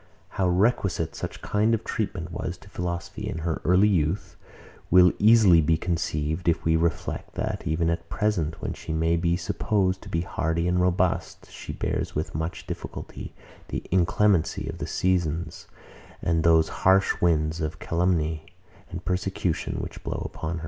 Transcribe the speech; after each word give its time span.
How 0.29 0.49
requisite 0.49 1.13
such 1.15 1.43
kind 1.43 1.75
of 1.75 1.83
treatment 1.83 2.31
was 2.31 2.57
to 2.57 2.69
philosophy, 2.71 3.27
in 3.29 3.37
her 3.45 3.61
early 3.63 3.87
youth, 3.87 4.35
will 4.89 5.13
easily 5.19 5.61
be 5.61 5.77
conceived, 5.77 6.49
if 6.49 6.65
we 6.65 6.75
reflect, 6.75 7.35
that, 7.35 7.67
even 7.67 7.87
at 7.91 8.09
present, 8.09 8.63
when 8.63 8.73
she 8.73 8.93
may 8.93 9.15
be 9.15 9.37
supposed 9.37 10.11
more 10.11 10.25
hardy 10.25 10.67
and 10.67 10.79
robust, 10.81 11.51
she 11.51 11.71
bears 11.71 12.15
with 12.15 12.33
much 12.33 12.65
difficulty 12.65 13.35
the 13.67 13.83
inclemency 13.91 14.67
of 14.67 14.79
the 14.79 14.87
seasons, 14.87 15.67
and 16.19 16.41
those 16.43 16.69
harsh 16.81 17.21
winds 17.21 17.61
of 17.61 17.77
calumny 17.77 18.47
and 18.89 19.05
persecution, 19.05 19.75
which 19.81 20.03
blow 20.03 20.23
upon 20.25 20.53
her. 20.57 20.59